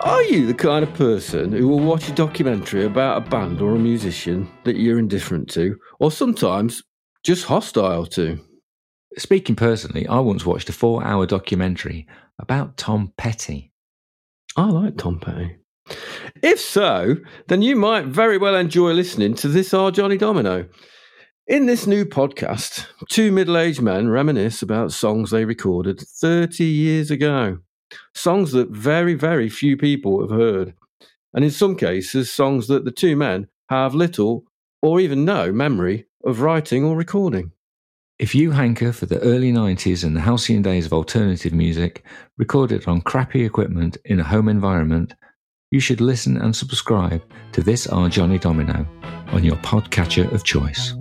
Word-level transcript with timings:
Are 0.00 0.22
you 0.24 0.46
the 0.46 0.54
kind 0.54 0.82
of 0.82 0.92
person 0.94 1.52
who 1.52 1.68
will 1.68 1.80
watch 1.80 2.08
a 2.08 2.12
documentary 2.12 2.84
about 2.84 3.18
a 3.18 3.30
band 3.30 3.60
or 3.60 3.74
a 3.74 3.78
musician 3.78 4.48
that 4.64 4.76
you're 4.76 4.98
indifferent 4.98 5.48
to, 5.50 5.76
or 6.00 6.10
sometimes 6.10 6.82
just 7.22 7.44
hostile 7.44 8.06
to? 8.06 8.40
Speaking 9.18 9.54
personally, 9.54 10.06
I 10.08 10.18
once 10.20 10.44
watched 10.44 10.68
a 10.68 10.72
four 10.72 11.04
hour 11.04 11.26
documentary 11.26 12.06
about 12.38 12.76
Tom 12.76 13.12
Petty. 13.16 13.72
I 14.56 14.66
like 14.66 14.96
Tom 14.96 15.20
Petty. 15.20 15.58
If 16.42 16.60
so, 16.60 17.16
then 17.46 17.62
you 17.62 17.76
might 17.76 18.06
very 18.06 18.38
well 18.38 18.56
enjoy 18.56 18.92
listening 18.92 19.34
to 19.36 19.48
this 19.48 19.72
Are 19.72 19.90
Johnny 19.90 20.16
Domino. 20.16 20.66
In 21.48 21.66
this 21.66 21.86
new 21.86 22.04
podcast, 22.04 22.86
two 23.08 23.30
middle 23.30 23.56
aged 23.56 23.80
men 23.80 24.08
reminisce 24.08 24.62
about 24.62 24.90
songs 24.90 25.30
they 25.30 25.44
recorded 25.44 26.00
30 26.00 26.64
years 26.64 27.08
ago. 27.08 27.58
Songs 28.16 28.50
that 28.50 28.70
very, 28.70 29.14
very 29.14 29.48
few 29.48 29.76
people 29.76 30.20
have 30.20 30.36
heard. 30.36 30.74
And 31.32 31.44
in 31.44 31.52
some 31.52 31.76
cases, 31.76 32.32
songs 32.32 32.66
that 32.66 32.84
the 32.84 32.90
two 32.90 33.14
men 33.14 33.46
have 33.68 33.94
little 33.94 34.42
or 34.82 34.98
even 34.98 35.24
no 35.24 35.52
memory 35.52 36.06
of 36.24 36.40
writing 36.40 36.82
or 36.82 36.96
recording. 36.96 37.52
If 38.18 38.34
you 38.34 38.50
hanker 38.50 38.92
for 38.92 39.06
the 39.06 39.20
early 39.20 39.52
90s 39.52 40.02
and 40.02 40.16
the 40.16 40.22
halcyon 40.22 40.62
days 40.62 40.84
of 40.84 40.92
alternative 40.92 41.52
music, 41.52 42.04
recorded 42.38 42.88
on 42.88 43.02
crappy 43.02 43.44
equipment 43.44 43.98
in 44.04 44.18
a 44.18 44.24
home 44.24 44.48
environment, 44.48 45.14
you 45.70 45.78
should 45.78 46.00
listen 46.00 46.38
and 46.38 46.56
subscribe 46.56 47.22
to 47.52 47.62
This 47.62 47.86
Are 47.86 48.08
Johnny 48.08 48.40
Domino 48.40 48.84
on 49.28 49.44
your 49.44 49.56
podcatcher 49.58 50.32
of 50.32 50.42
choice. 50.42 50.94